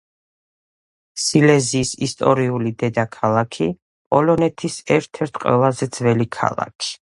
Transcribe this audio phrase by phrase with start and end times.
[1.23, 3.69] სილეზიის ისტორიული დედაქალაქი,
[4.15, 6.95] პოლონეთის ერთ-ერთი ყველაზე ძველი ქალაქი.